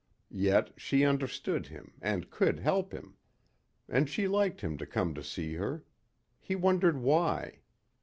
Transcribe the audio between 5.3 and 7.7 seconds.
her. He wondered why.